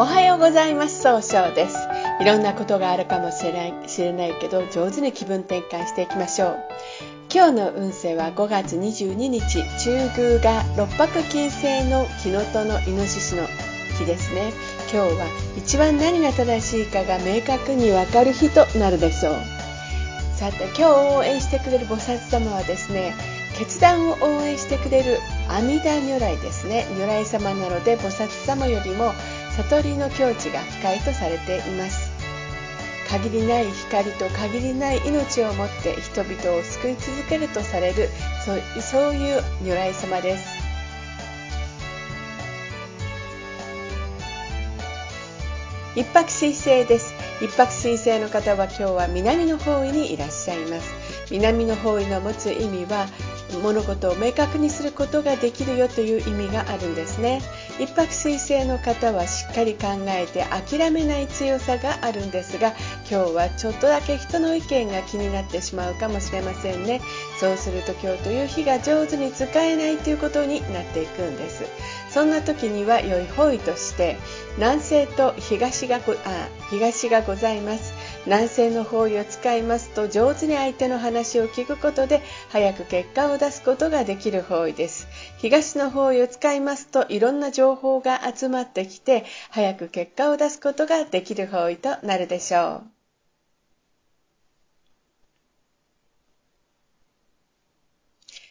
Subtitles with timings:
[0.00, 1.02] おはようございます。
[1.02, 1.76] 総称です。
[2.20, 6.58] いろんなことがあるかもしれない知れないけど上手に気分転換していきましょう。
[7.34, 13.42] 今日の運勢は5月22日中宮が六白金星の木のとのイノシシの
[13.98, 14.52] 日ですね。
[14.92, 15.26] 今日は
[15.56, 19.34] 一番何が正しいかが明確にわかる日となるでしょう。
[20.36, 20.82] さて今日
[21.16, 23.14] 応援してくれる菩薩様はですね
[23.58, 26.86] 決断を応援してくれる阿弥陀如来ですね。
[26.96, 29.12] 如来様なので菩薩様よりも
[29.58, 32.12] 悟りの境地が深いとされています。
[33.08, 38.08] 限りない光と限りない命をもって人々を救い続けるとされる
[38.80, 40.46] そういう如来様です。
[45.96, 47.12] 一泊水星です。
[47.42, 50.92] 一泊水星の方は今日は南の方位にいらっしゃいます。
[51.32, 53.06] 南の方位の持つ意味は
[53.62, 57.40] 物事を明確にすることができるよという意味があるんですね。
[57.78, 62.74] 一泊水星の方はしっかり考えて諦めない強さがあるんですが
[63.10, 67.00] 今日はちょっとだけ人の意見が気になってしまうかもしれませんね。
[67.40, 71.64] そうすると今日という日が上手に使えないということになっていくんです。
[72.10, 74.16] そんな時には良い方位として
[74.56, 76.00] 南西と東があ
[76.70, 77.92] 東がございます。
[78.28, 85.08] 南西の方位を使いますと上手に相手の話を聞くことで早く結果を出すことができる方位です。
[85.38, 92.97] 東の方位を使いますといろんな情報が集まってきて早く結果を出すことができる方位となるでしょう。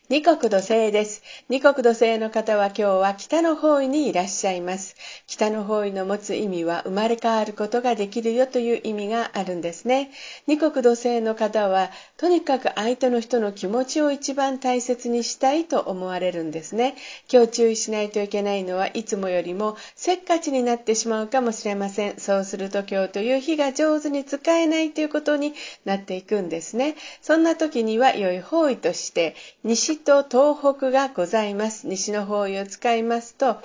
[0.09, 1.21] 二国土星です。
[1.49, 4.95] 二国土星の方は今日は北の方位にいらっしゃいます。
[5.27, 10.11] 北の方位の持つ意味は生まれ変わることができるよという意味があるんですね。
[10.47, 16.95] 二国土星の方はとにかく相手の人の気持ちを一番大切にしたいと思われるんですね。
[17.29, 22.17] 今日注意しないといけないのはいつもよりもせっかちになってしまうかもしれません。
[22.17, 25.53] そうすると今日という日が上手に使えないということに
[25.83, 26.95] なっていくんですね。
[27.21, 29.35] そんな時には良い方位として
[29.65, 31.87] 西と東北がございます。
[31.87, 33.57] 西の方位を使いますと、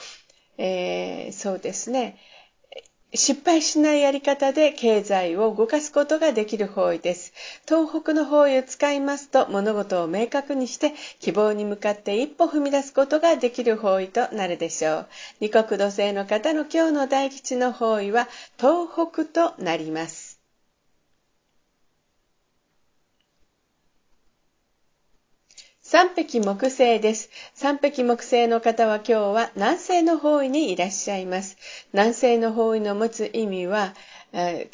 [0.58, 2.18] えー、そうですね。
[3.14, 7.34] 失敗しないやり方で経済を動かすことができる方位です。
[7.68, 15.08] 東北の方位を使いますと物事を明確にして希望に向かって一歩踏み出すことができる方位となるでしょう。
[15.40, 20.31] 二国土星の方の今日の大吉の方位は東北となります。
[25.92, 27.28] 三匹木星です。
[27.52, 31.58] 三匹木星の方は今日は南西の方位にいらっしゃいます。
[31.92, 33.92] 南西の方位の持つ意味は、
[34.34, 34.68] え、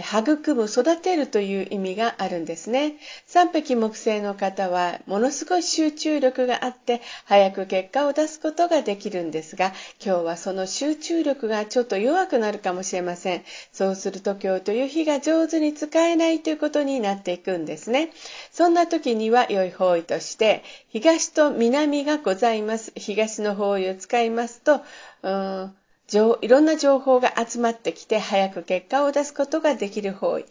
[0.00, 2.96] 育む、育てるという意味があるんですね。
[3.26, 9.72] 三匹木星の方は、ものすごい集中力があって、早く結果を出すことができるんですが、
[10.04, 13.44] 今日はその集中力がちょっと弱くなるかもしれません。
[13.72, 18.10] そうすると今日という日が上手に使えないということになっていくんですね。
[18.50, 22.92] そんな時には良い方位として、東と南がございます。
[22.96, 24.80] 東の方位を使いますと、
[25.22, 25.76] うん
[26.12, 30.44] いろんな情報が集まってきて早く結果を出すことができる方位。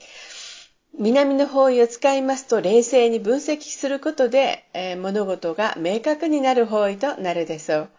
[0.97, 7.89] 南の方位を使いますと冷静に分析することで、えー、物事が明確になる方位となるでしょう。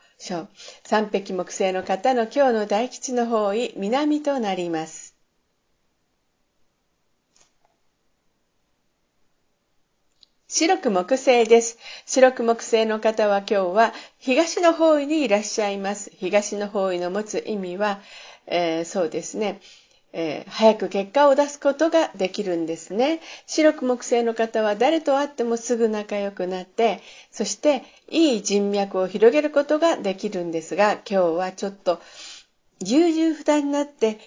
[0.84, 5.06] 三匹木星の方の今日の大吉の方位、南となります。
[10.48, 11.76] 白く木星です。
[12.06, 16.12] 白く木星の方は今日は東の方位にいらっしゃいます。
[16.14, 17.98] 東の方位の持つ意味は、
[18.46, 19.60] えー、そうですね。
[20.12, 23.20] えー、早く結果を出すことができるんですね。
[23.48, 27.00] 白く木星の方は誰と会ってもすぐ仲良くなって、
[27.32, 32.00] そしていい人脈を広げることができるんですが、今日はちょっと
[32.84, 34.20] 優柔不断になって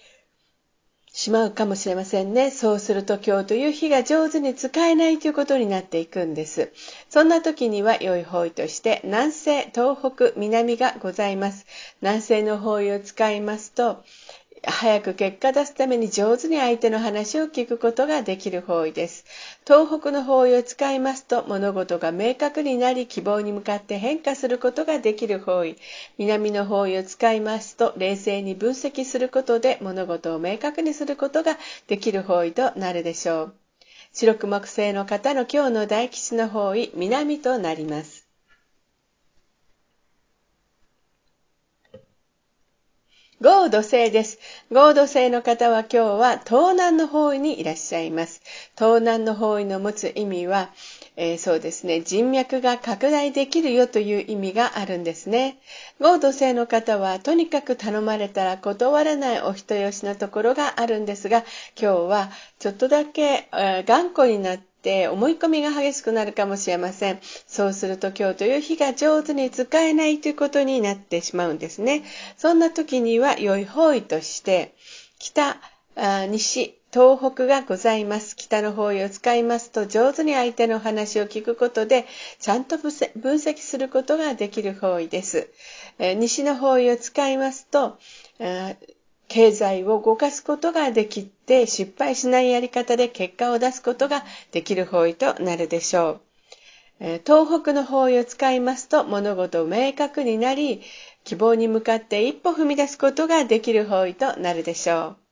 [1.19, 2.49] しまうかもしれませんね。
[2.49, 6.71] そうすると今日という日が上手に使えないということになっていくんです。
[7.09, 11.65] そんな時には良い方位として南西、東北、南がございます。
[12.01, 14.01] 南西の方位を使いますと、
[14.63, 19.25] 早く結果出すために上手に相手の話を聞くことができる方位です。
[19.65, 25.75] 東北の方位を使いますと物事が明確になり希望に向かって変化することができる方位。
[26.17, 31.57] 南の方位を使いますと冷静に分析することで物事を明確にすることが
[31.87, 33.53] できる方位となるでしょう。
[34.11, 38.18] 白く木星の方の今日の大吉の方位、南となります。
[43.41, 44.37] 合土星です。
[44.69, 48.41] 合土星の方は今日は東南の方位にいらっしゃいます。
[48.77, 50.71] 東南の方位の持つ意味は、
[51.15, 55.57] えー、そうですね、人脈が拡大できるよという意味があるんですね。
[56.01, 61.45] 合土星の方は、とにかく頼まれたら断らないお人よしのところがあるんですが、
[61.81, 67.19] 今日はちょっとだけ、えー、頑固になって思い込みが激しくなるかもしれません。
[67.47, 72.03] そうすると今日という日が上手に使えないということになってしまうんですね。
[72.37, 74.73] そんな時には良い方位として、
[75.17, 75.57] 北、
[76.29, 78.35] 西、東北がございます。
[78.35, 82.05] 北の方位を使いますと上手に相手の話を聞くことで
[82.39, 85.49] ちゃんと分析することができる方位です。
[85.99, 87.99] え西の方位を使いますと
[89.29, 96.21] 経済を動かすことができて失敗しないやり方で結果を出すことができる方位となるでしょう。
[97.25, 100.81] 東北の方位を使いますと物事を明確になり
[101.23, 105.28] 希望に向かって一歩踏み出すことができる方位となるでしょう。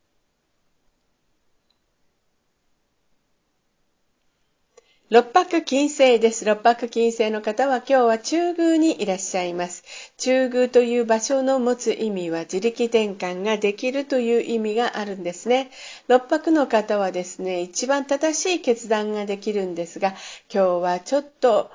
[5.09, 6.43] 六白金星です。
[6.43, 9.85] 六白金星の方は今日は中宮にいらっしゃいます。
[10.17, 15.71] 中宮という場所の持つ意味は自力転換ができるという意味があるんですね。
[16.09, 20.09] 六白の方はですね、一番正しい決断ができるんですが、
[20.53, 21.71] 今日はちょっと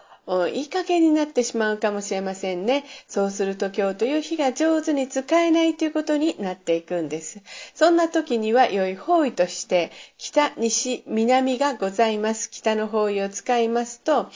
[0.52, 2.84] いい加減になってしまうかもしれませんね。
[3.08, 7.40] そうすると今日という日が上手に使えないということになっていくんです。
[7.74, 12.50] そんな時には良い方位として北、西、南がございます。
[12.50, 14.30] 北の方位を使いますと、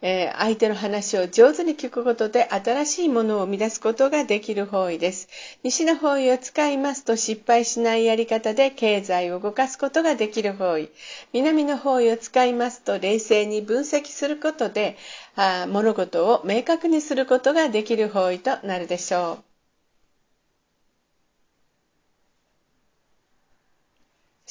[0.00, 5.28] えー、相手の話を上手に聞くことで新しいものを生み出すことができる方位です。
[5.64, 10.90] 西の方位を使いますと失敗しないやり方で経済を動かすことができる方位。
[11.32, 14.96] 南の方位を使いますと冷静に分析することで
[15.34, 19.47] あ物事を明確にすることができる方位となるでしょう。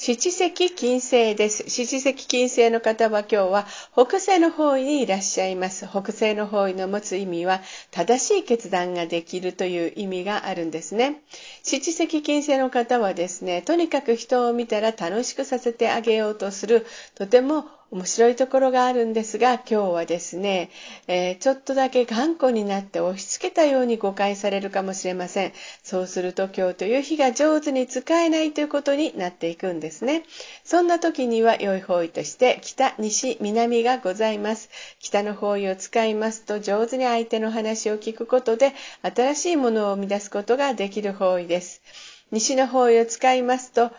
[0.00, 1.68] 七石金星です。
[1.68, 5.88] 七石金星の方は今日は北西の方位にいらっしゃいます。
[5.88, 7.60] 北西の方位の持つ意味は
[7.90, 11.20] 正しい決断ができるという意味があるんですね。
[11.64, 16.86] 七石金星の方はですね、とにかく人を見たら楽しくさせてあげようとする
[17.16, 20.68] とても面白いところがあるんですが今日はですね、
[21.06, 25.52] えー、ちょっとだけ頑固になって押し付けたように誤解されるかもしれません。
[25.82, 30.24] そうすると今日という日が上手に使えないということになっていくんですね。
[30.64, 34.68] そんな時には良い方位として北西南がございます。
[35.00, 41.80] 北の方位を使いますと上手に相手の話を聞くことで新しいものを生み出すことができる方位です。
[42.30, 43.90] 西の方位を使いますと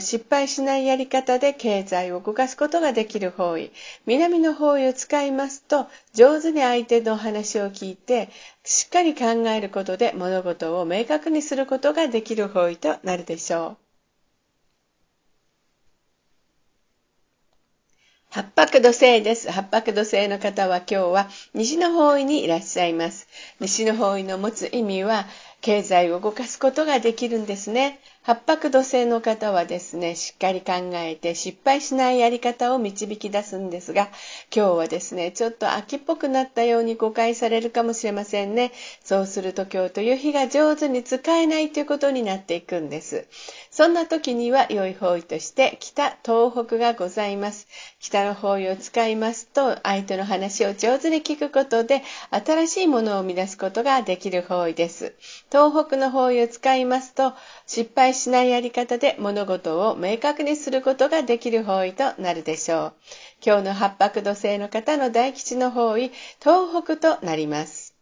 [0.00, 3.70] 失敗しないやり方で経済を動かすことができる方位
[4.06, 8.28] 南の方位を使いますと上手に相手の話を聞いて
[8.64, 13.86] しっかり考えることで物事を明確にすることができる方位となるでしょう
[18.36, 19.50] 八白土星です。
[19.50, 23.28] 八白土星の方は今日は西の方位にいらっしゃいます。
[23.60, 25.24] 西の方位の持つ意味は
[25.60, 28.00] 経済を動かすことができるんですね。
[28.26, 34.08] 八白土星の方はですね、しっかり考えて失敗しないやり方を導き出すんですが、
[34.52, 38.72] 今日はですね、ちょっと秋っぽくなったように誤解されるかもしれませんね。
[39.04, 43.28] そうすると今日という日が上手に使えないということになっていくんです。
[43.70, 47.68] そんな時には良い方位として北、東北がございます。
[48.00, 52.02] 北の方位を使いますと、相手の話を上手に聞くことで、
[52.32, 55.14] 新しいものを生み出すことができる方位です。
[55.52, 57.32] 東北の方位を使いますと、
[57.68, 62.94] 失敗しないやり方で物事を明確にすることができる方位となるでしょう。
[63.44, 67.94] 今日の八白土星の方の大吉の方位、東北となります。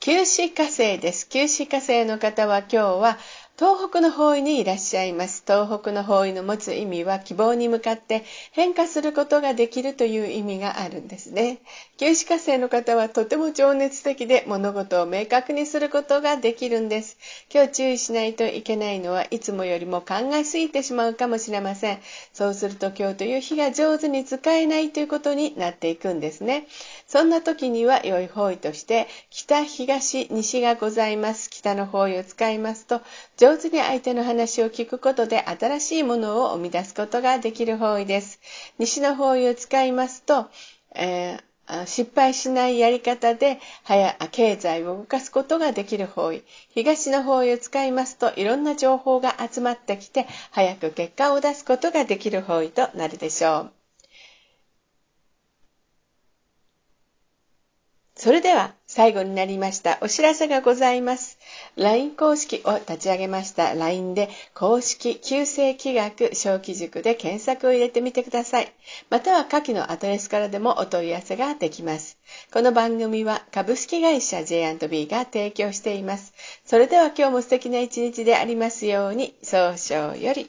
[0.00, 1.26] 九死火星です。
[1.28, 3.18] 九死火星の方は今日は
[3.56, 5.44] 東北の方位にいらっしゃいます。
[5.46, 11.58] 東北の方位の持つ意味は希望に向かって変化することができるという意味があるんですね。
[11.96, 17.16] 九死火星の方はとても情熱的で物事を明確にすることができるんです。
[17.48, 22.00] 今日注意しないといけないのはいつもよりも考えすぎてしまうかもしれません。
[22.32, 26.66] そうすると今日という日が上手に使えないということになっていくんですね。
[27.14, 31.48] そんな時には良い方位として北、東、西がございます。
[31.48, 33.02] 北の方位を使いますと
[33.36, 38.40] 上手に相手の話を聞くことで新しいものを生み出すことができる方位です。
[38.80, 40.46] 西の方位を使いますと、
[40.96, 53.83] えー、失敗しないやり方で早経済を動かすことができる方位東の方位を使いますといろんな情報が集まってきて早く結果を出すことができる方位となるでしょう
[58.16, 61.36] それでは最後になりましたお知らせがございます。
[61.76, 68.72] LINE 公式を立ち上げました LINE で公式旧世気学小規塾で検索を入れてみてください。
[69.10, 72.16] または下記のアドレスからでもお問い合わせができます。
[72.52, 76.32] この番組は株式会社 J&B が提供しています。
[76.64, 80.48] それでは今日も素敵な一日でありますように、早々より。